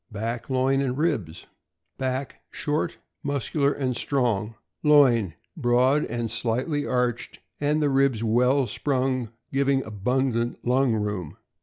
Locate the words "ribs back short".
0.97-2.97